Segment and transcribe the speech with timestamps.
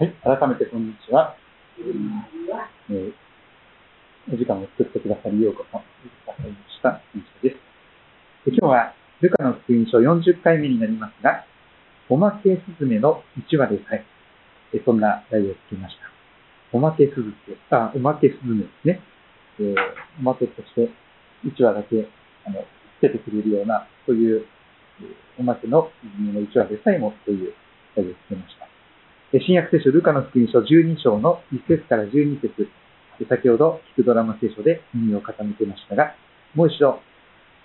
[0.00, 1.36] はい、改めてこんにちは。
[1.76, 3.12] えー
[4.32, 5.84] お時間を作ってくださりようこそ、く
[6.24, 7.04] ださいました。
[7.12, 7.60] 感謝です。
[8.48, 11.44] 今日は、ルカの福音書40回目になりますが、
[12.08, 14.06] おまけすずめの1話でさえ、
[14.72, 16.08] えそんな題をつけました。
[16.72, 19.00] おまけすずめ、あ、おまけすずめですね。
[19.60, 19.76] えー
[20.20, 20.88] おまけとして
[21.44, 22.08] 1話だけ、
[22.46, 22.64] あの、
[22.96, 24.46] つけてくれるような、そういう、
[25.00, 27.52] えーおまけのすずめの1話でさえもという
[27.94, 28.69] 題をつけました。
[29.38, 32.66] 新約聖書ルカの福音書12章の1節から12節
[33.28, 36.16] 先ほど、聞くドラマ聖書で耳を傾けましたが、
[36.54, 36.98] もう一度、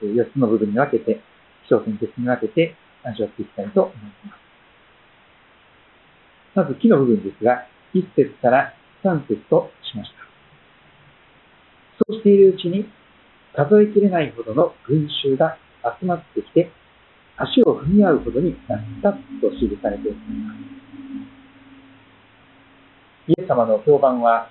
[0.04, 1.22] 4つの部分に分けて、
[1.66, 4.46] 気象点結に分けて味わっていきたいと思います。
[6.54, 12.06] まず、木の部分ですが、1節から3節としました。
[12.06, 12.86] そうしているうちに、
[13.56, 15.58] 数えきれないほどの群衆が
[16.00, 16.70] 集まってきて、
[17.38, 20.85] 足を踏み合うほどになったと記されております。
[23.28, 24.50] イエス様の評判は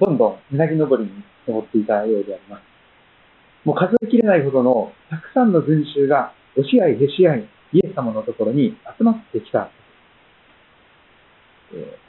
[0.00, 2.62] どんどんうなぎ登りに登っていたようであります。
[3.64, 9.70] もう数えきれないほどのたくさんの群衆が押し合いへし合い、イエス様のところに集まってきた。
[11.72, 12.04] えー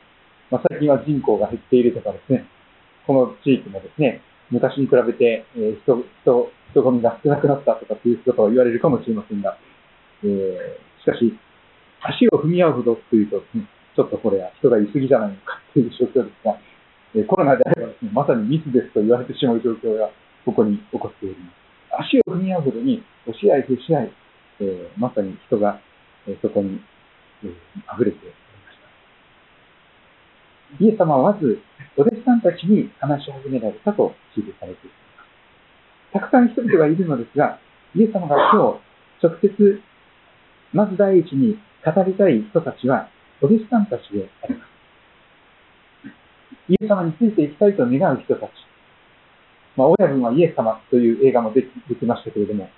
[0.51, 2.45] まあ、最近は人口が減っているとかですね、
[3.07, 9.57] この地域もですね、昔に比べて、えー人人人混みが少なくなったとかっていうことを言われるかもしれませんが、
[10.23, 11.37] えーしかし、
[12.01, 13.65] 足を踏み合うほどというとですね、
[13.95, 16.59] ちょっとこれは人がいすぎじゃないのかという状況ですが、
[17.15, 20.11] えコロナであればですね、まさに密ですと言われてしまう状況が
[20.43, 21.65] ここに起こっております。
[22.11, 24.11] 足を踏み合うほどに押し合いへし合い、
[24.59, 25.79] えーまさに人が、
[26.27, 26.81] えーそこに、
[27.43, 27.51] えー
[27.95, 28.35] 溢れており
[28.67, 28.77] まし
[30.79, 30.83] た。
[30.83, 31.63] イエス様はまず、
[31.95, 34.95] お弟子さんたちに話し始められたと記されていま
[36.11, 36.19] す。
[36.19, 37.59] たくさん人々がいるのですが、
[37.95, 38.75] イエス様が今
[39.23, 39.81] 日、直接、
[40.73, 43.07] まず第一に語りたい人たちは、
[43.41, 44.75] お弟子さんたちであります。
[46.69, 48.51] イエス様についていきたいと願う人たち。
[49.75, 52.69] まあ、親分はイエス様という映画もできできましたけれども、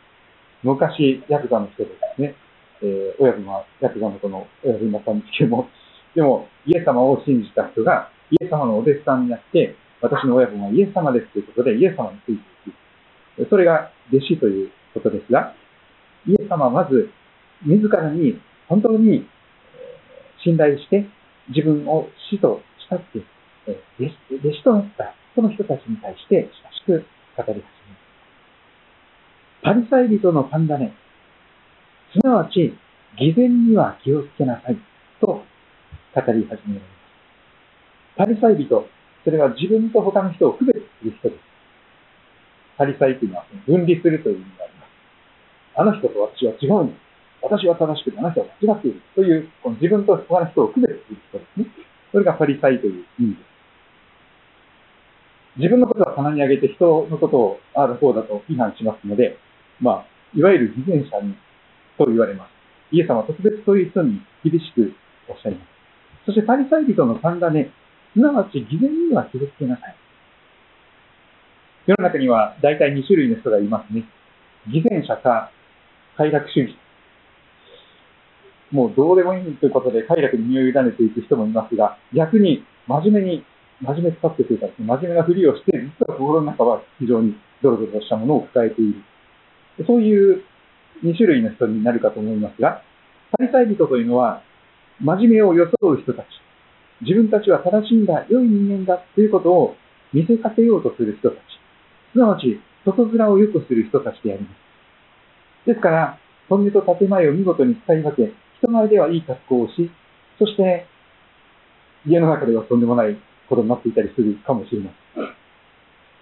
[0.63, 2.35] 昔、ヤクザの人ですね、
[2.81, 5.69] えー親分はヤクザの子の親分だったんですけども、
[6.15, 13.49] でも、イエス様を信じた人が、イエス様のお弟子さんになって、私の親分はイエス様ですということで、イエス様についていく。
[13.49, 15.53] それが弟子ということですが、
[16.27, 17.09] イエス様はまず、
[17.65, 19.27] 自らに本当に
[20.43, 21.05] 信頼して、
[21.49, 23.19] 自分を死と慕って、
[23.99, 26.49] 弟子となった、その人たちに対して
[26.87, 27.05] 親しく
[27.35, 27.63] 語り始める。
[29.61, 30.93] パリサイ人のパンダネ、
[32.13, 32.77] すなわち、
[33.17, 34.77] 偽善には気をつけなさい、
[35.19, 35.43] と語
[36.15, 36.57] り始められます。
[38.17, 38.87] パリサイ人、
[39.23, 41.41] それは自分と他の人を区別する人です。
[42.77, 44.87] パリサイというのは分離するという意味があります。
[45.75, 47.06] あの人と私は違うんです。
[47.47, 49.01] 私は正しくてあの人は間違っている。
[49.15, 51.65] という、この自分と他の人を区別する人ですね。
[52.11, 53.47] それがパリサイという意味です。
[55.57, 59.37] 自分のことは棚に上げて人のことをああだこうだと批判しますので、
[59.79, 61.35] まあ、いわゆる偽善者に
[61.97, 62.51] と言われます。
[62.91, 64.93] イエス様は特別そういう人に厳しく
[65.27, 65.67] おっしゃいます。
[66.27, 67.71] そしてパリサイ人の三だね、
[68.13, 69.95] すなわち偽善には気をつけなさい。
[71.87, 74.03] 世の中には大体2種類の人がいますね。
[74.67, 75.51] 偽善者か
[76.17, 76.86] 快楽主義者。
[78.71, 83.45] もうどうでもいいということで快楽に身を委ねていく人もいますが、逆に真面目に、
[83.81, 88.95] 真面目使ってというか、真面目なふりをして、実は心の中は非常にドロドロしたものを抱えている。
[89.85, 90.43] そういう
[91.03, 92.81] 2種類の人になるかと思いますが、
[93.37, 94.41] パリサイ人というのは、
[94.99, 96.25] 真面目を装う人たち。
[97.01, 99.75] 自分たちは正しいんだ、良い人間だということを
[100.13, 101.39] 見せかけようとする人たち。
[102.13, 105.67] すなわち、外面を良くする人たちであります。
[105.67, 106.17] ですから、
[106.49, 109.91] 本音と建前を見事に使い分け、人前ではいい格好をし、
[110.39, 110.85] そして、
[112.05, 113.17] 家の中ではとんでもない
[113.49, 115.27] ことになっていたりするかもしれません。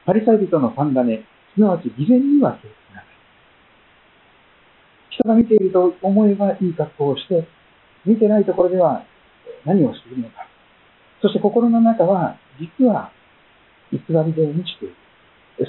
[0.06, 1.24] パリサイ人の三種、
[1.54, 3.10] すなわち偽善には気をつけなさい。
[5.10, 7.48] 人が見ていると思えばいい格好をして、
[8.06, 9.06] 見てないところでは
[9.66, 10.48] 何をしているのか。
[11.22, 13.12] そして心の中は、実は
[13.92, 14.96] 偽りで満ちている。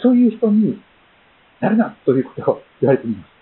[0.03, 0.83] そういう人に
[1.61, 3.37] なるなということを言われています。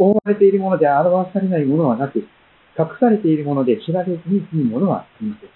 [0.00, 2.26] 覆われているもので表されないものはなく、隠
[2.98, 5.50] されているもので知られずに済むものはありません。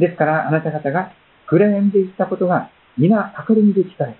[0.00, 1.12] ですから、あなた方が
[1.46, 4.16] 暗闇で言ったことが皆明るみで聞かれ、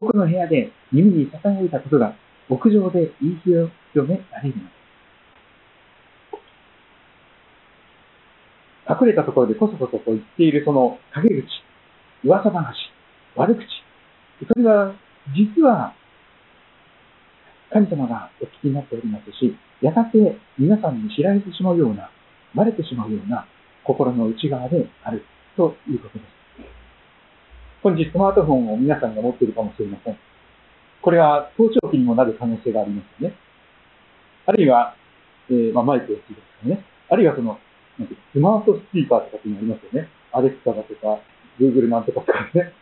[0.00, 2.14] 奥の部屋で耳に捧げたことが
[2.48, 3.70] 屋上で言い広
[4.08, 4.80] められるのです。
[8.90, 11.46] 隠れたところでこそこそと言っているその陰口、
[12.24, 12.74] 噂話、
[13.36, 13.62] 悪口、
[14.48, 14.94] それは
[15.36, 15.94] 実は
[17.72, 22.10] 神様がお聞きになっておりますし、やがて皆さんに知られてしまうような
[22.54, 23.46] バレてしまうような
[23.84, 25.24] 心の内側である
[25.56, 26.40] ということです。
[27.82, 30.18] 本日スマートフォンを皆さんが持っているかもしれません。
[31.00, 33.36] これは盗聴器にもなる可能性がありますよね。
[34.46, 34.96] あるいは、
[35.48, 36.84] えー、まあ、マイクがついてますね。
[37.08, 37.58] あるいはその、
[37.98, 40.08] なんてスマートスピーカーとかっていうのありますよね。
[40.32, 41.22] アレクサだとか、
[41.58, 42.72] Google なんとかとかね。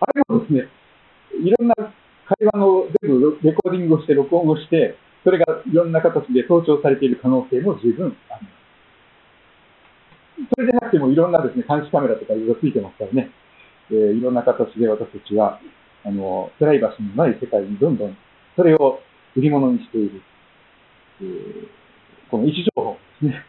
[0.00, 0.68] あれもですね、
[1.38, 1.74] いろんな
[2.38, 8.62] 会話の全部レコーディングをして、録音をして、それがいろんな形で盗聴されている可能性も十分あります。
[10.56, 13.30] それでなくてもいろんなですね、監視カメラとかいろいろついてますからね、
[13.90, 15.60] えー、いろんな形で私たちは、
[16.04, 18.16] あの、プライバシーのない世界にどんどん
[18.56, 19.00] それを
[19.36, 20.22] 売り物にしている。
[21.20, 21.68] えー、
[22.30, 23.44] この位置情報ですね。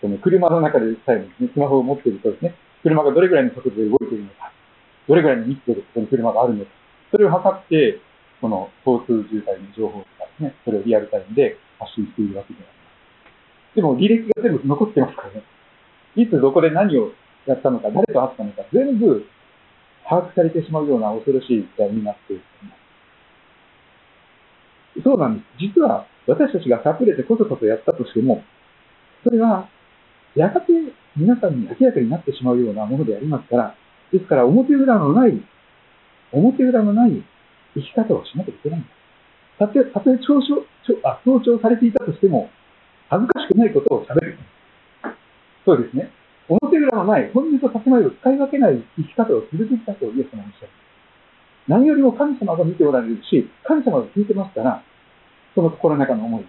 [0.00, 4.52] この車の中でさえもですね、スマホを持っているとですね、車がどれぐらいの速度で動いているのか、
[5.08, 6.70] どれぐらいの密度でここに車があるのか、
[7.10, 8.00] それを測って、
[8.40, 13.76] この交通渋滞の情報とかですね、それをリアルタイムで発信しているわけであります。
[13.76, 15.42] でも履歴が全部残ってますからね。
[16.16, 17.12] いつどこで何を
[17.46, 19.26] やったのか、誰と会ったのか、全部
[20.08, 22.42] 把握されてしまうような恐ろしい時代になっていま
[24.96, 25.02] す。
[25.02, 25.72] そうなんです。
[25.76, 28.42] 実は私たちが隠れてこそこそやったとしても、
[29.24, 29.68] それは
[30.34, 30.72] やがて
[31.16, 33.74] 皆さんに明らかになってしまうようなものでありますから、
[34.12, 35.42] ですから表裏のない
[36.32, 37.24] 表裏のない
[37.76, 38.88] 生き方をしなきゃいけないんだ。
[39.58, 40.64] たとえ、たとえ嘲笑、
[41.04, 42.48] あ、強調されていたとしても、
[43.08, 44.38] 恥ずかしくないことを喋る。
[45.64, 46.10] そうですね。
[46.48, 50.70] 表裏のない、本音と建前を使い分けない生き方をするべきだとイエス様はおっしゃる。
[51.68, 54.82] 何よりも神様が見ておられるし、神様が聞いてますから、
[55.54, 56.46] その心の中の思いを。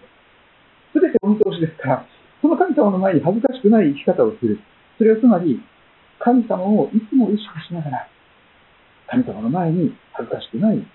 [0.93, 2.05] すべてお見通しですから、
[2.41, 4.59] その神様の前に恥ずかしくない生き方をする。
[4.97, 5.59] それはつまり、
[6.19, 8.07] 神様をいつも意識しながら、
[9.07, 10.85] 神様の前に恥ずかしくない、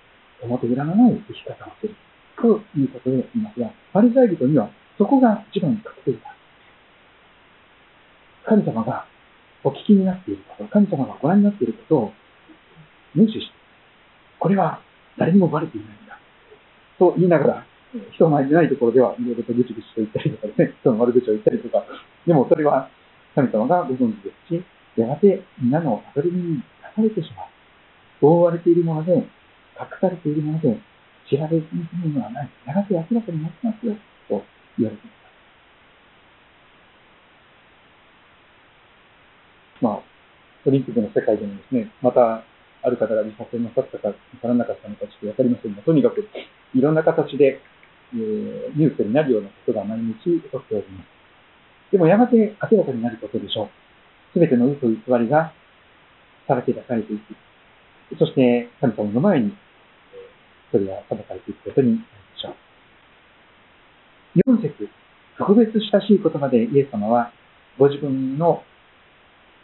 [0.45, 1.95] 表裏のない生き方をする。
[2.35, 6.35] ということで言いますが、パリサイ人にはそこが一番に隠れていた。
[8.45, 9.05] 神様が
[9.63, 12.13] お聞きになっていること、神様がご覧になっていることを
[13.15, 13.53] 無視して、
[14.39, 14.81] これは
[15.17, 16.19] 誰にもバレていないんだ。
[16.99, 17.65] と言いながら、
[18.11, 21.85] 人前でないところではいろいろとぐちぐちと言ったりとかですね、人の悪口を言ったりとか、
[22.27, 22.89] でもそれは
[23.35, 24.63] 神様がご存知ですし、
[24.97, 26.63] やがて皆のアドリブに出
[26.95, 27.47] されてしまう。
[28.21, 29.23] 覆われているもので、
[29.79, 30.77] 隠されているもので、
[31.29, 32.49] 知られずに済むのはない。
[32.65, 33.95] やがて明らかになってますよ、
[34.29, 34.43] と
[34.77, 35.23] 言われています。
[39.81, 39.99] まあ、
[40.65, 42.43] オリンピックの世界でもですね、また、
[42.85, 46.27] ある方が自殺なさったか、なさらなかったのかちょっとわかりませんが、とにかく、
[46.75, 47.61] いろんな形で、
[48.13, 51.07] えー、ニュースになるようなことが毎日起こっております。
[51.91, 52.35] でもやがて
[52.71, 53.69] 明らかになることでしょう。
[54.33, 55.53] すべての嘘偽りが
[56.47, 57.35] さらけ出されていく。
[58.19, 59.53] そして神様の前に、
[60.71, 62.05] それは裁かれていくことになるで
[62.41, 62.55] しょ
[64.49, 64.53] う。
[64.57, 64.89] 4節、
[65.37, 67.31] 特別親しい言葉でイエス様は、
[67.77, 68.63] ご自分の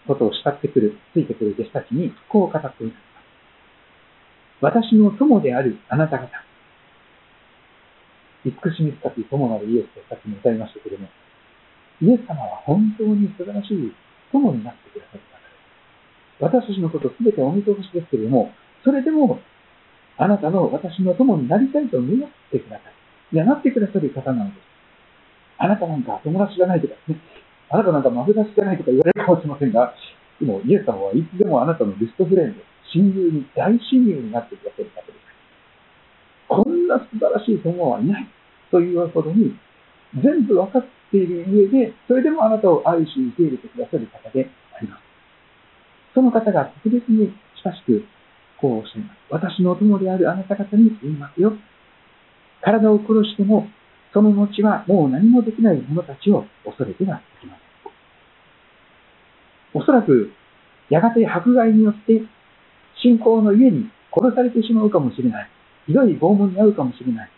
[0.08, 2.96] ことを慕ってくる、ついてくる弟子たちに、こう語っています。
[4.62, 6.28] 私の友であるあなた方。
[8.46, 11.10] 慈しみ深き友なるイエスとさっきも歌いましたけれども、
[12.02, 13.94] イエス様は本当に素晴らしい
[14.32, 15.39] 友になってくださる。
[16.40, 18.52] 私たちのことすべてお見通しですけれども、
[18.84, 19.40] それでも、
[20.18, 23.36] あなたの私の友になりたいと願ってください。
[23.36, 24.70] いや、なってくださる方なのです。
[25.58, 27.20] あなたなんか友達じゃないとかね、
[27.70, 29.94] あなたなんかマブダチじゃないとか言われるかもしれませんが、
[30.40, 32.62] でも、イエス様はいつでもあなたのベストフレンド、
[32.94, 35.20] 親友に、大親友になってくださる方です。
[36.48, 38.28] こんな素晴らしい友はいない
[38.72, 39.54] というほどに、
[40.16, 45.09] 全部分かっている上で、それでもあなたを愛し受け入れてくださる方であります。
[46.14, 48.06] その方が特別に親しく
[48.60, 49.18] こうおっしゃいます。
[49.30, 51.54] 私の友であるあなた方に言いますよ。
[52.62, 53.68] 体を殺しても、
[54.14, 57.70] その後はもう何もできない者たちを恐れてはいけません。
[59.74, 60.32] おそらく、
[60.90, 62.24] やがて迫害によって
[63.02, 65.50] 信仰の家に殺されてしまうかもしれない。
[65.86, 67.30] ひどい拷問に遭うかもしれない。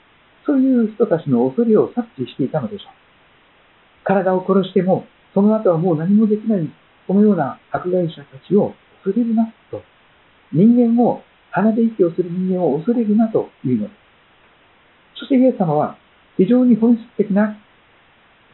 [0.46, 2.92] そういう人たちの恐れを察知していたのでしょう。
[4.04, 6.68] 体を殺しても、その後はもう何もできない
[7.12, 9.84] このような迫害者たちを恐れるなと、
[10.54, 15.20] 人間を、鼻で息をする人間を恐れるなというのです。
[15.20, 15.98] そしてイエス様は、
[16.38, 17.58] 非常に本質的な、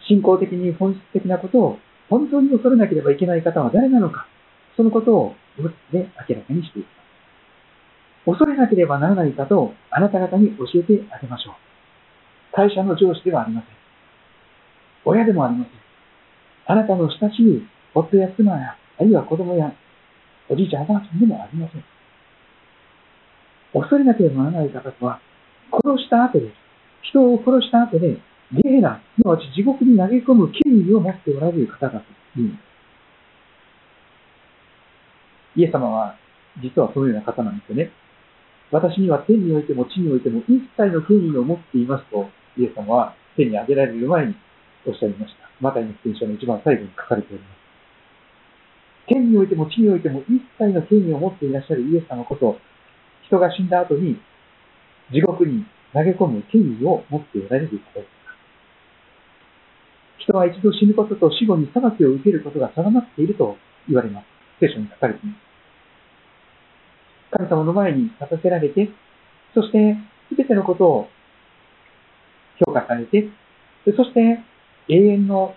[0.07, 4.25] 信仰的に本質的なことを本当に恐れなければいけない方は誰なのか、
[4.75, 6.85] そのことを物で明らかにしていき
[8.25, 8.39] ます。
[8.39, 12.55] 恐れなければならない方をあなた方に教えてあげましょう。
[12.55, 13.69] 会社の上司ではありません。
[15.05, 15.73] 親でもありません。
[16.65, 19.73] あなたの親しい夫や妻や、あるいは子供や、
[20.49, 21.83] おじいちゃん、おばあちゃんでもありません。
[23.73, 25.19] 恐れなければならない方とは、
[25.71, 26.51] 殺した後で、
[27.01, 28.17] 人を殺した後で、
[28.51, 32.59] ゲーナ、すなわち地獄に投げ込む権威を持っておられる方だというんです。
[35.57, 36.15] イエス様は、
[36.61, 37.91] 実はそのような方なんですよね。
[38.71, 44.35] 私には天においても地においても一切の権威を持っていますと、イエス様は天に上げられる前に
[44.85, 45.49] おっしゃいました。
[45.59, 47.66] マタイの福音書の一番最後に書かれております。
[49.07, 52.57] 天においても地においても一切の権威を持っていらっしゃるイエス様こそ、
[53.25, 54.19] 人が死んだ後に
[55.11, 58.17] 地獄に投げ込む権威を持っておられる方です。
[60.19, 63.55] 人は一度死ぬことと死後に裁きを受けることが定まっていると
[63.87, 64.25] 言われます。
[64.59, 65.47] 聖書に書かれています。
[67.31, 68.89] 神様の前に立たせられて、
[69.53, 69.95] そして、
[70.29, 71.07] すべてのことを
[72.59, 73.29] 評価されて、
[73.85, 74.43] そして
[74.89, 75.55] 永遠の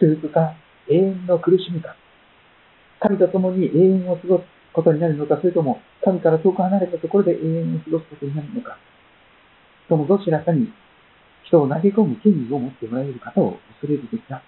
[0.00, 0.54] 祝福か、
[0.88, 1.96] 永遠の苦しみか、
[3.02, 8.78] 神と共に永遠を過ごすことになるのか、それとも神から遠く離れたところで永遠を過ごすことになるのか、
[9.88, 10.72] そのどちらかに
[11.44, 14.42] 人を投げ込む権利を持っておられる方を恐れるべきだ。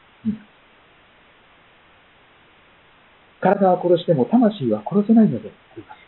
[3.41, 5.99] 体は殺しても魂は殺せないのであります。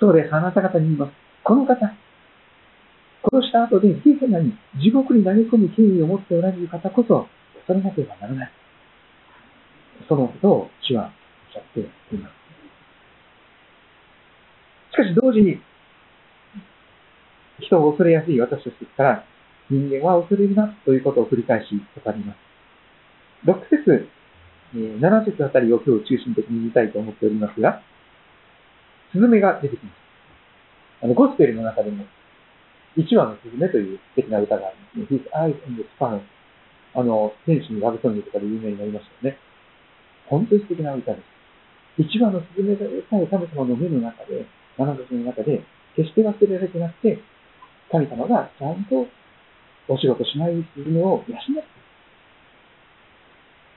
[0.00, 0.34] そうです。
[0.34, 1.12] あなた方に言います。
[1.44, 1.92] この方、殺
[3.42, 7.28] した後でゲヘナに地獄に投げ込む権威を持っておられる方こそ、
[7.66, 8.52] 恐れなければならない。
[10.08, 11.10] そのことを主はおっ
[11.52, 12.40] しゃっています。
[14.92, 15.60] しかし同時に、
[17.60, 19.24] 人を恐れやすい私たちから、
[19.70, 21.66] 人間は恐れるなということを繰り返し
[22.04, 22.38] 語ります。
[23.46, 24.08] 6節、
[24.74, 27.82] 7節あたりを今日中心的に見たいと思っておりますが、
[29.12, 29.94] スズメが出てきます。
[31.04, 32.04] あの、ゴスペルの中でも、
[32.96, 35.20] 1話のスズメという素敵な歌がありますね。
[35.20, 36.20] His eyes on the span
[36.94, 39.38] あの、天使のラブソングとかで有名になりましたよね。
[40.30, 41.20] 本当に素敵な歌で
[41.98, 42.06] す。
[42.06, 44.46] 1羽のスズメでさえ神様の目の中で、
[44.78, 45.60] 眼差しの中で、
[45.96, 47.18] 決して忘れられてなくて、
[47.90, 49.04] 神様がちゃんと
[49.90, 51.80] お仕事しないスズメを養って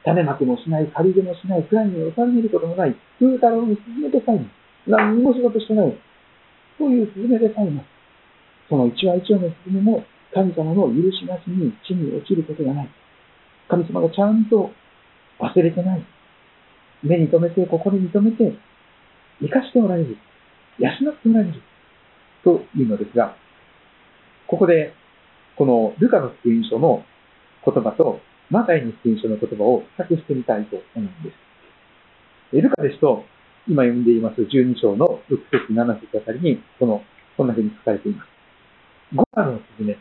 [0.04, 4.46] 種まきもしない、借り入れもしない、くらいに収めることもない、風太郎にスズメでさえも、
[4.86, 5.98] 何にも仕事してない。
[6.78, 7.84] そういうスズメでさえも、
[8.70, 12.90] その一羽一羽のスズメも神様の許しなしに地に落ちることがない。
[13.70, 14.72] 神様がちゃんと
[15.40, 16.04] 忘れてない。
[17.04, 18.58] 目に留めて、心に留めて、
[19.42, 20.18] 生かしておられる。
[20.80, 21.62] 養っておられる。
[22.44, 23.36] というのですが、
[24.48, 24.94] ここで、
[25.56, 27.04] このルカの福音書の
[27.66, 28.20] 言葉と、
[28.50, 31.32] マタイの福音書の言葉を比較してみたいと思うんで
[32.52, 32.62] す。
[32.62, 33.24] ルカですと、
[33.68, 37.02] 今読んでいます12章の6節7節あたりに、この、
[37.38, 38.30] こんな風に書かれています。
[39.16, 39.98] 5羽のスズメ。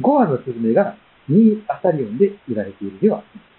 [0.00, 0.96] 5羽のスズメが
[1.30, 3.55] 2アサリオンで売られているではありません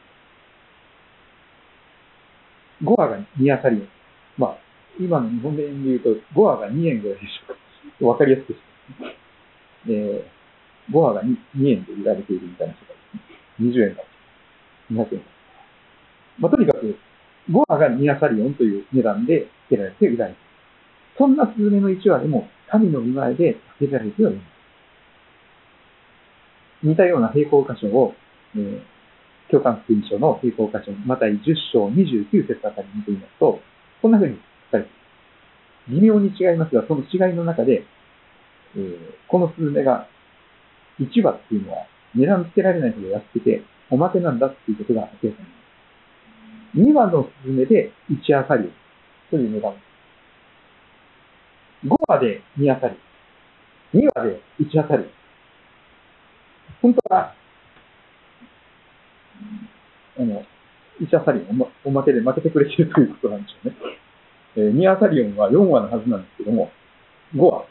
[2.84, 3.88] 5羽が2アサリオン。
[4.38, 4.58] まあ、
[5.00, 8.08] 今の日本で言うと5羽が2円ぐらいでしょうか。
[8.08, 9.18] わかりやすくして。
[9.90, 13.86] えー、5羽が 2, 2円で売られているみたいな世界ですね。
[13.86, 14.02] 20円か
[14.92, 15.38] 200円か
[16.40, 16.98] まあ、とにかく、
[17.50, 20.48] 5羽が2アサリオンという値段で付けられて売られている。
[21.18, 24.46] そんなスズメの1羽でも神の見前で付けられてはいます。
[26.84, 28.14] 似たような平行箇所を、
[28.56, 28.82] えー、
[29.50, 31.40] 教官福音書の平行箇所、また10
[31.72, 33.60] 章29節あたり見てみますと、
[34.02, 34.38] こんな風に
[34.72, 35.92] 書かれています。
[35.92, 37.86] 微妙に違いますが、その違いの中で、
[38.76, 40.08] えー、このスズメが
[41.00, 41.86] 1羽っていうのは
[42.16, 45.50] 値段つけられないほど安くて、おまけなんだっていうことが明らかに
[46.76, 47.08] なります。
[47.08, 48.72] 2羽のスズメで1アサリ
[49.30, 49.74] という値段。
[51.86, 52.98] 5羽で2アサリ。
[53.94, 55.06] 2羽で1アサリ。
[56.82, 57.34] 本当は、
[60.20, 60.44] あの、
[61.02, 63.76] 1アサリオンおまけで負けてくれてるということなんでしょうね。
[64.58, 66.72] えー、2アサリオンは4話のはずなんですけども、
[67.36, 67.66] 5話。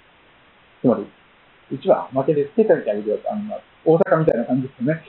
[0.82, 1.06] つまり、
[1.76, 5.02] 1話負けで捨ててあげてよと、あの、大阪みたいな感じですよね。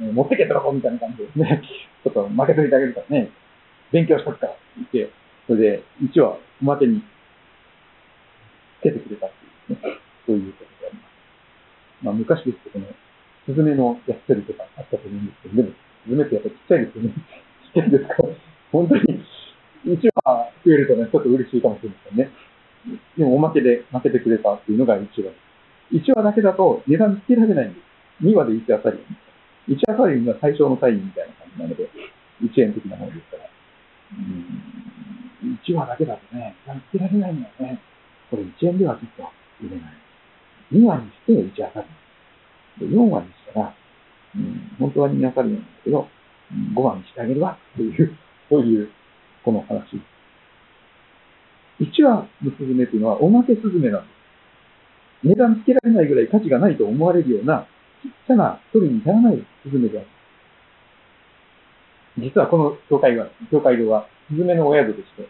[0.00, 1.62] えー、持ってけとこみたいな感じですね。
[2.02, 3.30] ちょっと負けといてあげるからね。
[3.92, 4.60] 勉強しとくからって
[4.92, 5.12] 言って、
[5.46, 7.02] それで1話おまけに
[8.80, 9.30] つけてくれたっ
[9.68, 9.98] ていうね。
[10.26, 11.10] そういうことであります。
[12.02, 12.94] まあ昔ですけどね、
[13.46, 17.14] スズメのやってるとかあったと思うんですけど、でも、スズメってやっぱちっちゃいですよね。
[17.74, 18.28] ちっちゃいですから、
[18.72, 19.02] 本当に、
[19.86, 22.30] 1話増えるとね、ちょっと嬉しいかもしれませんね。
[23.16, 25.32] でも、おまけで負けてくれたっていうのが1話。
[25.92, 28.24] 1話だけだと値段つけられないんです。
[28.24, 29.74] 2話で1アサリン。
[29.74, 31.88] 1アサリンが最小の単位みたいな感じなので、
[32.42, 33.48] 1円的なものですから。
[34.12, 37.80] うん、1話だけだとね、値段つけられないんだよね。
[38.30, 39.94] これ1円ではちょっと売れない。
[40.72, 41.86] 2話にして1アサリ
[42.86, 42.88] ン。
[42.90, 43.74] で4話にしたら、
[44.36, 46.08] うん、本当は2わかるんだけど、
[46.74, 48.16] 5話にしてあげるわっていう、
[48.48, 48.90] そういう、
[49.44, 50.00] この話。
[51.80, 54.20] 1話のスズメというのはおまけスズメなんです。
[55.22, 57.66] 値段つけられないぐらい価値がないと思われるような
[58.02, 60.06] ちっちゃな鳥にならないスズメである。
[62.18, 65.28] 実はこの教会は、教会堂はスズメのお宿でして、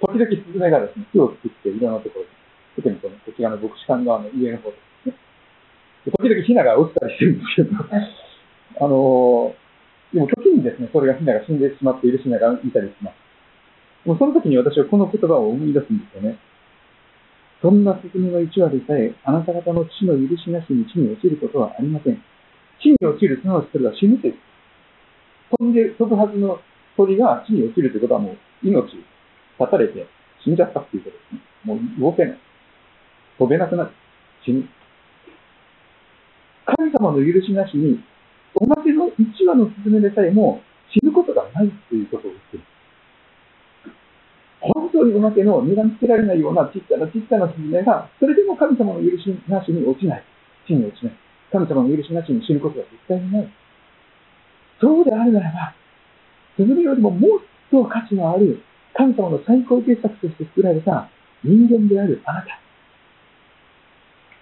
[0.00, 2.30] 時々スズメがですね、木を作っていろんなところで、
[2.76, 4.87] 特にこのこちらの牧師館側の上の方で。
[6.10, 7.76] 時々ヒナが落ちたりしてるんですけど、
[8.80, 14.08] あのー、でも時にですね、それがヒナが死んでしまっているヒナがいたりします。
[14.08, 16.38] もうその時に私はこの言葉を思い出すんですよね。
[17.60, 22.22] そんな進みの一話でさえ、あなた方の地の許しなしに地に落ちることはありません。
[22.80, 24.38] 地に落ちる、すなわちそれは死ぬという。
[25.58, 26.60] 飛んで飛ぶはずの
[26.96, 28.82] 鳥が地に落ちるということはもう命
[29.58, 30.06] 絶たれて
[30.44, 31.40] 死んじゃったっていうことですね。
[31.64, 32.38] もう動けない。
[33.38, 33.90] 飛べなくなる。
[34.44, 34.68] 死ぬ。
[36.76, 38.04] 神様の許しなしに、
[38.54, 40.60] おまけの一羽のスズメでさえも
[40.92, 42.64] 死ぬことがないということを言っている。
[44.60, 50.24] 本当におまけの値段つけられないようなちっちゃなちっちゃなスズメが、それでも神様の許しなしに落ちない。
[50.66, 51.16] 地に落ちない。
[51.52, 53.48] 神様の許しなしに死ぬことは絶対にない。
[54.80, 55.74] そうであるならば、
[56.56, 58.60] スズメよりももっと価値のある
[58.92, 61.08] 神様の最高傑作として作られた
[61.44, 62.60] 人間であるあなた。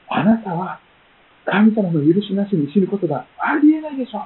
[0.08, 0.80] あなたは
[1.46, 4.22] 神様の許しなしに死ぬことがありえないでしょう。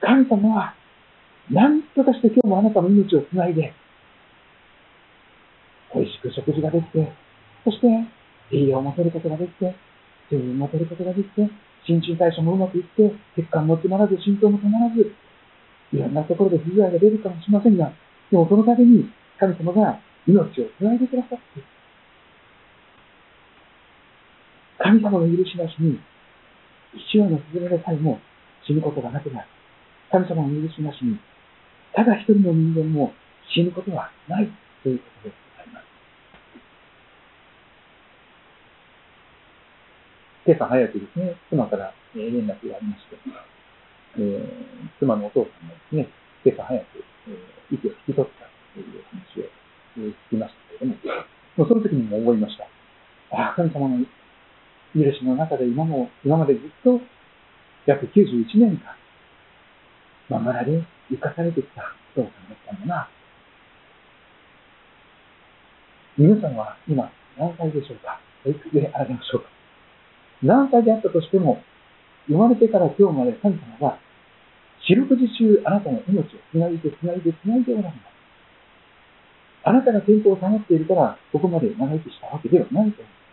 [0.00, 0.74] 神様は
[1.50, 3.72] 何とかして今日もあなたの命をつないで、
[5.94, 7.12] 美味しく食事ができて、
[7.64, 7.86] そして
[8.52, 9.74] 栄養を持てることができて、
[10.28, 11.48] 水分を持てることができて、
[11.86, 15.12] 新陳代謝もうまくいって、血管も詰まらず、心臓も止まらず、
[15.92, 17.92] いろんなところで不具合が出るかもしれませんが、
[18.30, 21.73] でもそのために神様が命をつないでくださって、
[24.84, 25.96] 神様の許しなしに、
[26.92, 28.20] 一羽のスズメでさえも
[28.68, 29.48] 死ぬことがなくなる。
[30.12, 31.16] 神様の許しなしに、
[31.96, 33.14] ただ一人の人間も
[33.48, 34.48] 死ぬことはない
[34.82, 35.84] ということであります。
[40.44, 43.16] 今朝早くですね、妻から連絡がありまして、
[44.18, 44.44] えー、
[45.00, 46.08] 妻のお父さんがですね、
[46.44, 46.84] 今朝早く、
[47.28, 49.48] えー、息を引き取ったという話を、
[49.96, 52.68] えー、聞きましたけれども、その時にも思いました。
[53.32, 54.03] ああ、神様の
[55.34, 57.00] の中で今も、今までずっと
[57.86, 58.96] 約91年間、
[60.30, 61.82] ままらで生かされてきた
[62.16, 63.08] お父さんだったんだな。
[66.16, 68.20] 皆さんは今何歳でしょうか？
[68.46, 69.48] いくつであられましょうか？
[70.42, 71.60] 何歳であったとしても、
[72.28, 73.98] 生まれてから今日まで神様が
[74.86, 77.96] 四六時中あなたの命をつないでつないでつないでおられます。
[79.64, 83.23] あなたが健康を保っているから、ここまで長生きしたわけではないと思います。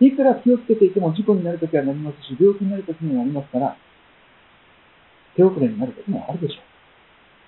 [0.00, 3.76] いくら気をつけていても事故になるときはなりますし、病気になるときもなりますから、
[5.36, 6.60] 手遅れになることもあるでしょ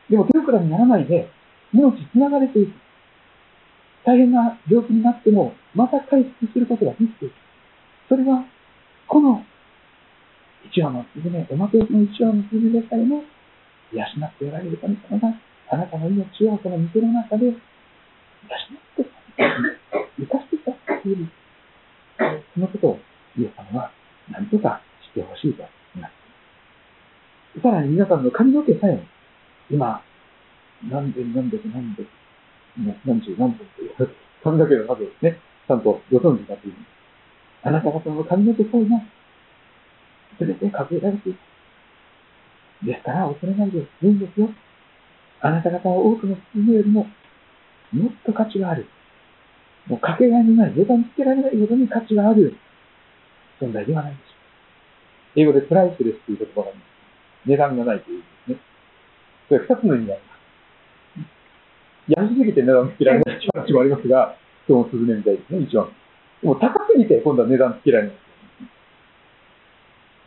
[0.09, 0.13] う。
[0.13, 1.29] でも手遅れにならないで、
[1.73, 2.73] 命つながれていく。
[4.05, 7.35] 大変な病気になっても、また回復することができていく。
[8.09, 8.45] それは、
[9.07, 9.45] この
[10.65, 13.25] 一羽のスズメ、おまけの一羽のスズメでさえも、
[13.93, 15.35] 養っておられる神様が、
[15.71, 17.57] あなたの命をこの水の中で養っ
[18.97, 19.05] て、
[20.17, 21.29] 生かしてきたっていう、
[22.54, 22.98] そのことを、
[23.38, 23.90] イエス様は
[24.31, 26.09] 何とかしてほしいと思いま
[27.54, 29.02] すさらに皆さんの髪の毛さえも、
[29.70, 30.02] 今、
[30.90, 32.07] 何千何百何百、
[33.04, 36.74] 何十何本という髪の毛の数をね、ちゃんとご存知だという。
[37.62, 39.02] あなた方の髪の毛さえも、
[40.38, 41.38] すべて数えられている。
[42.85, 44.50] ですから、恐れないでいいんですよ。
[45.40, 47.07] あなた方は多くの普通よりも、
[47.92, 48.87] もっと価値がある。
[49.88, 52.57] もうかけがえのない、値段つけられないほどに価値がある
[53.61, 54.22] 存在ではないでしょ
[55.37, 55.40] う。
[55.40, 56.88] 英語でプライスレスという言葉があります。
[57.48, 58.61] 値段がないという意味ですね。
[59.48, 60.38] それ二つの意味があります。
[62.09, 64.37] 安すぎて値段つけられないという話もありますが、
[64.68, 65.88] 今日もスズメみたいですね、一番。
[66.40, 68.16] でも高すぎて今度は値段つけられない。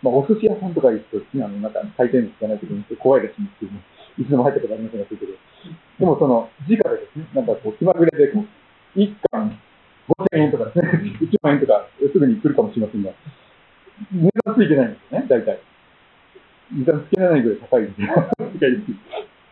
[0.02, 3.80] まあ、お寿司屋さんとか行くとですね、あの、なんか回転寿司がないときに怖いらしいんですけども、
[4.18, 5.38] いつでも入ったことありませんが、そういうけど。
[6.02, 8.46] でもその、時価でですね、なんかこう、気まぐれでこう、
[8.96, 9.60] 一貫
[10.08, 13.12] 5000円とかですね、1万円とかすぐに来るかもしれませんが、
[14.12, 15.60] 値段ついてないんですよね、大体。
[16.72, 18.08] 値段つけられないぐらい高いんですよ。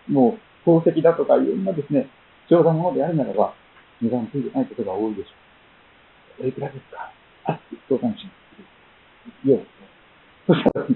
[0.09, 2.09] もう、宝石だとかいろんなですね、
[2.47, 3.53] 貴重なものであるならば、
[4.01, 6.45] 値段ついてないことが多いでしょう。
[6.45, 7.11] おいくらですか
[7.45, 8.31] あっ相談しま
[9.43, 9.49] す。
[9.49, 9.65] よう。
[10.47, 10.87] そしたら、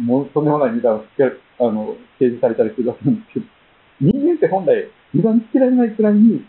[0.00, 3.46] もうとんでもない値段をつけあの提示されたりするわけなんですけど、
[4.00, 6.44] 人間って本来、値段つけられないくらいに、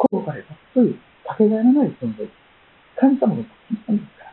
[0.00, 0.94] 高価でかっこい、
[1.28, 2.26] かけがえのない存在。
[2.96, 3.44] 神様の
[3.86, 4.32] 神様ですから。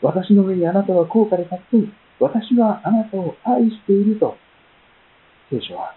[0.00, 1.92] 私の上にあなたは高価でかっこい。
[2.18, 4.36] 私はあなたを愛していると、
[5.50, 5.92] 聖書は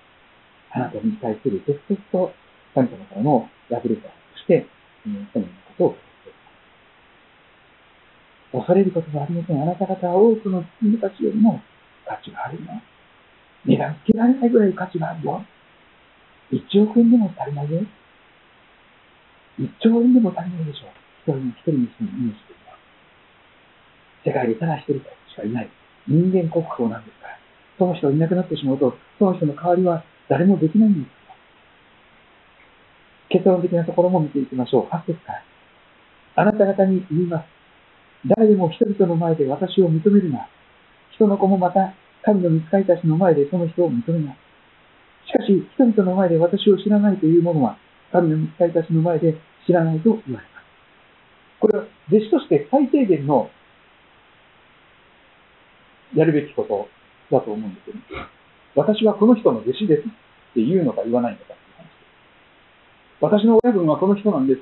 [0.72, 2.34] あなたに対する直接と
[2.76, 4.12] 神様からのラブレターと
[4.44, 4.68] して、
[5.04, 6.34] そのようなことを語ってい
[8.52, 8.68] ます。
[8.68, 9.64] 恐れることはありません。
[9.64, 11.62] あなた方は多くの人たちよりも
[12.06, 12.68] 価値があるよ。
[13.64, 15.46] 値段つけられないぐらい価値があるよ。
[16.52, 17.82] 1億円でも足りないよ。
[19.60, 21.36] 1兆円でも足りないでしょう。
[21.36, 22.80] 一人の一人の人の命というのは。
[24.26, 25.04] 世界でただ一人し
[25.36, 25.70] かいない
[26.08, 27.38] 人間国宝なんですから。
[27.78, 31.20] その人がいなくなってしまうと、その人の代わりは誰もできないんです。
[33.30, 34.94] 結論的なところも見ていきましょう。
[34.94, 35.44] 8節から。
[36.36, 37.46] あなた方に言います。
[38.26, 40.50] 誰でも人々の前で私を認めるな。
[41.16, 41.94] 人の子もまた、
[42.24, 44.36] 神の見つかりたちの前でその人を認めな。
[45.26, 47.78] しかし、人々の前で私を知らないという者は、
[48.12, 50.48] 神の見つかりたちの前で知らないと言われます。
[51.60, 53.50] これは、弟子として最低限の
[56.16, 56.90] やるべきこと
[57.36, 58.02] だと思うんですよね。
[58.76, 60.04] 私はこの人の弟子ですっ
[60.54, 61.96] て言うのか言わないのかって話です。
[63.22, 64.62] 私の親分はこの人なんです。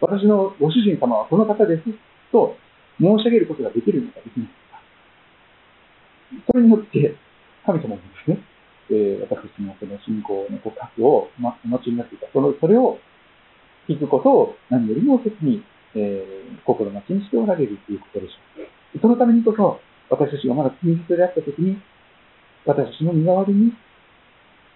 [0.00, 1.84] 私のご主人様はこの方です
[2.32, 2.56] と
[2.98, 4.82] 申し上げることができるのかできないのか。
[6.52, 7.16] それによって、
[7.66, 8.38] 神様もですね、
[8.90, 12.26] えー、私のその信仰の告白を、ま、お待ちになっていた。
[12.32, 12.98] その、それを
[13.90, 15.64] 聞くことを何よりも切に、
[15.96, 19.00] えー、心待ちにしておられるということでしょう。
[19.02, 21.76] そのためにこそ、私たちがまだ罪人であったときに、
[22.64, 23.72] 私たちの身代わりに、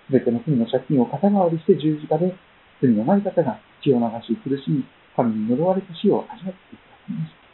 [0.07, 2.35] すべての罪の借金を肩代わりして十字架で、
[2.83, 7.44] 罪のない方が血を流し苦しみ、神に呪われた死を味わってくださいました。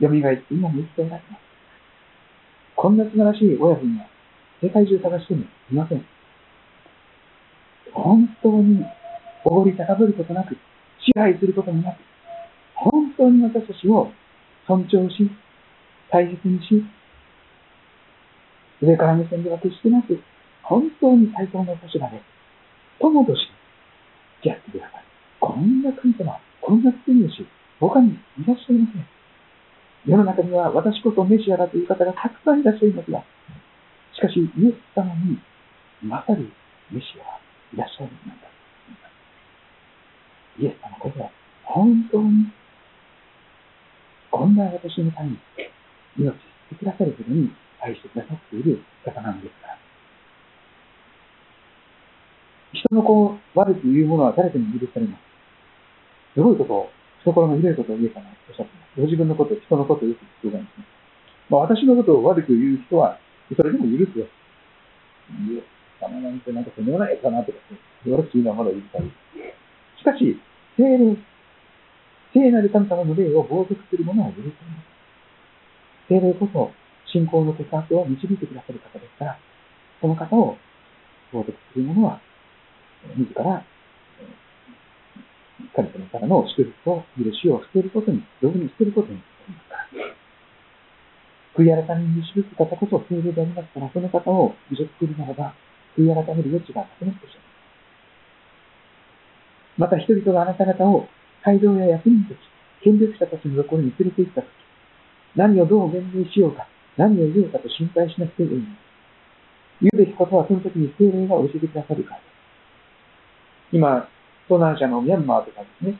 [0.00, 1.40] 蘇って今も生きておられます。
[2.76, 4.08] こんな素晴らしい親分は
[4.62, 6.04] 世界中探してもいません。
[7.92, 8.84] 本当に
[9.44, 10.56] おごり高ぶることなく、
[11.04, 11.98] 支配することもなく、
[12.74, 14.10] 本当に私たちを
[14.66, 15.30] 尊重し、
[16.10, 16.82] 大切にし、
[18.80, 20.20] 上から目線では決してなく、
[20.62, 22.20] 本当に最高の立場で、
[22.98, 23.52] 友として
[24.42, 25.04] 付き合ってください。
[25.40, 27.46] こんな神様、こんな罪をし、
[27.80, 29.06] 他にいらっしゃいません。
[30.06, 33.24] 世の中には私こそメシアだという方がたくさんいらっしゃいますが、
[34.14, 35.38] しかしイエス様に
[36.02, 36.48] 勝る
[36.90, 37.40] メシアは
[37.72, 38.53] いらっしゃるんだ。
[40.58, 41.30] イエス様こそは
[41.64, 42.52] 本当に
[44.30, 45.38] こんな私のために
[46.18, 46.40] 命し
[46.70, 47.50] てくださるほどに
[47.82, 49.78] 愛してくださっている方なんですから。
[52.74, 55.22] 人の子を悪く言う者は誰でも許されます。
[56.34, 56.74] すごいこと？
[56.74, 56.90] を、
[57.22, 58.26] 懐の広いことを言えたな？
[58.30, 58.98] とおっしゃってます。
[58.98, 60.86] ご自分のこと、人のことをよく聞くがですね。
[61.50, 63.18] まあ、私のことを悪く言う人は、
[63.54, 64.26] それでも許すよ。
[64.26, 64.28] い
[65.54, 65.62] え、
[66.02, 67.58] 様なんてなんかとんでもないかなとか、
[68.04, 69.12] よろしいのはまだ許される。
[70.04, 70.36] しかし、
[70.76, 71.16] 聖霊、
[72.34, 76.12] 聖なる神様の霊を冒涜する者は許されます。
[76.12, 76.70] 精霊こそ
[77.08, 79.38] 信仰の告白を導いてくださる方ですから、
[80.02, 80.58] その方を
[81.32, 82.20] 冒涜する者は、
[83.16, 83.64] 自ら、
[85.72, 90.14] 神様からの祝福と許しを捨てることに、道具に捨てることになりますから。
[91.56, 95.54] 悔い改めに導く方こそ精霊でありますから、その方を侮辱するならば、
[95.96, 97.53] 悔い改める余地がなくなってしまう。
[99.76, 101.08] また人々があなた方を
[101.44, 102.38] 街道や役人たち、
[102.82, 104.50] 権力者たちのところに連れて行ったとき、
[105.36, 108.50] 何をどう弁明しようか、何を言おうかと心配しなくていい。
[109.82, 113.76] 言うべきことはその時に精霊が教えてくださるからです。
[113.76, 114.08] 今、
[114.46, 115.98] 東南アジアのミャンマーとかですね、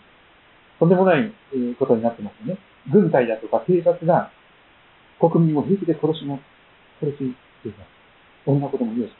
[0.78, 1.32] とんでもない
[1.78, 2.60] ことになってますよね。
[2.92, 4.30] 軍隊だとか警察が
[5.18, 6.42] 国民を平気で殺します。
[7.00, 7.88] 殺しています。
[8.44, 9.12] そんなことも言うし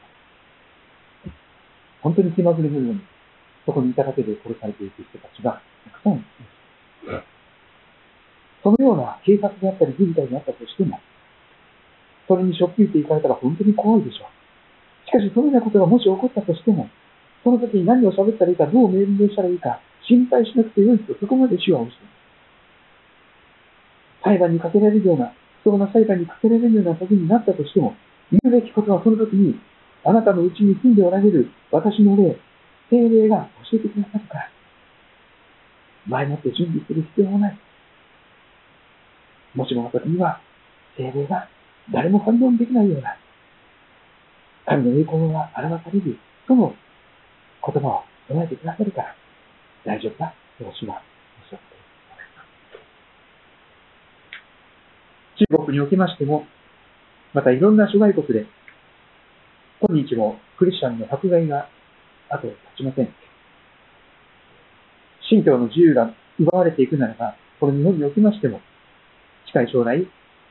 [1.24, 1.34] ます。
[2.02, 3.00] 本当に気まぐれのように、
[3.66, 7.35] そこにいただけで殺されていく人たちがたくさんいます。
[8.62, 11.00] そのような警察であったり軍隊であったとしても、
[12.27, 15.09] それにしょっぴいていかれたら本当に怖いでしょう。
[15.09, 16.88] しかし、そのようなことがもし起こったとしても、
[17.44, 21.96] その時に何を喋ったらいいか、どう命令したらいいか、心配しなくてよいと、そこまで主は教えます。
[24.24, 27.94] 裁判にかけられるような、不当な裁判にかけられるような時になったとしても、
[28.33, 29.61] 言うべきことはその時に、
[30.05, 32.37] あなたのうちに住んでおられる私の霊、
[32.88, 34.50] 精霊が教えてくださるから、
[36.07, 37.59] 前もって準備する必要もない。
[39.55, 40.40] もしもの時には、
[40.96, 41.48] 精霊が
[41.92, 43.16] 誰も反論できないような、
[44.66, 46.74] 神の栄光が表される、その
[47.66, 49.14] 言葉を唱えてくださるから、
[49.85, 51.03] 大丈夫だ、と主は
[51.42, 51.74] おっしゃって
[55.46, 56.46] 中国におきましても、
[57.33, 58.46] またいろんな諸外国で、
[59.81, 61.68] 今日もクリスチャンの迫害が
[62.31, 63.23] 後を絶ちません。
[65.34, 68.60] 信教の自由が奪われていくならば、この日本におきましても、
[69.46, 70.06] 近い将来、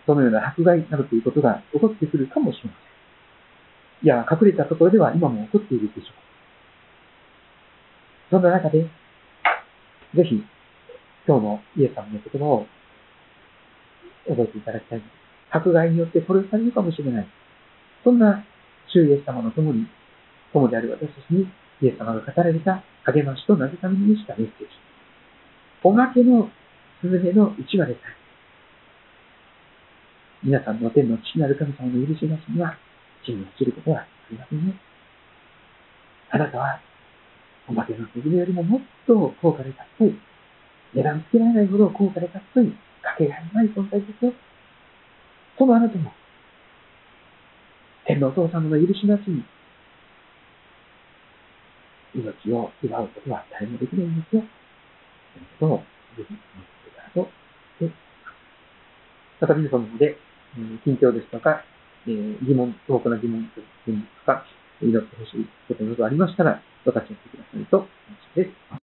[0.05, 4.05] そのような迫害などということが起こってくるかもしれません。
[4.05, 6.13] いや、隠れたところでは今も起こっているでしょう。
[8.31, 8.89] そんな中で、ぜ
[10.23, 10.43] ひ、
[11.25, 12.65] 今日のイエス様の言葉を
[14.27, 15.01] 覚えていただきたい。
[15.51, 17.27] 迫害によって殺されるかもしれない。
[18.03, 18.43] そんな
[18.87, 19.87] 主イエス様の共に、
[20.51, 21.47] 友である私たちに
[21.83, 24.71] イエス様が語られた励ましと慰めに満ちたメッセージ。
[25.83, 26.49] おまけの
[27.01, 28.15] すずめの1話でさえ、
[30.47, 32.77] 皆さんの天の父なる神様の許しなしには、
[33.25, 34.73] 地に落ちることはありませんね。
[36.31, 36.79] あなたは、
[37.67, 40.15] おまけのすずめよりももっと高価で尊い、
[40.95, 44.31] 値段つけられないほど高価で尊い、かけがえない存在ですよ。
[45.57, 46.13] そのあなたも、
[48.05, 49.43] 天のお父様の許しなしに、
[52.15, 54.43] 命を奪うことは誰もできないんですよ。
[55.33, 55.77] ということを、
[56.17, 57.31] ぜひ思っていただと思っ
[57.79, 57.97] ています。
[59.41, 60.17] また皆様で、
[60.57, 61.63] えー、近況ですとか、
[62.07, 63.61] えー、疑問、遠くの疑問と
[64.25, 64.45] か、
[64.81, 67.79] 祈ってほしいことなどありましたら、私にしてくださいと、お
[68.35, 68.82] 願いします。